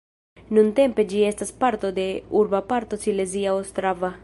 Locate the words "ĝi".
1.11-1.21